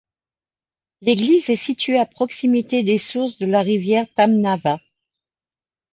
[1.01, 4.79] L'église est située à proximité des sources de la rivière Tamnava.